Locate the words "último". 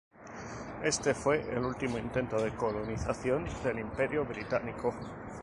1.59-1.99